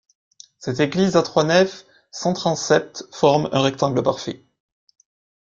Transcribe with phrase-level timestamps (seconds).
[0.57, 4.43] Cette église à trois nefs sans transept forme un rectangle parfait.